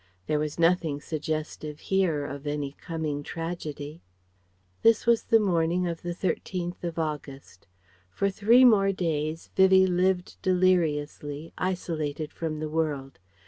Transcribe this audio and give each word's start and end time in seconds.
There 0.25 0.39
was 0.39 0.57
nothing 0.57 0.99
suggestive 0.99 1.79
here 1.79 2.25
of 2.25 2.47
any 2.47 2.71
coming 2.71 3.21
tragedy. 3.21 4.01
This 4.81 5.05
was 5.05 5.25
the 5.25 5.39
morning 5.39 5.85
of 5.85 6.01
the 6.01 6.15
13th 6.15 6.83
of 6.83 6.97
August. 6.97 7.67
For 8.09 8.31
three 8.31 8.65
more 8.65 8.91
days 8.91 9.51
Vivie 9.55 9.85
lived 9.85 10.37
deliriously, 10.41 11.53
isolated 11.55 12.33
from 12.33 12.59
the 12.59 12.67
world. 12.69 13.19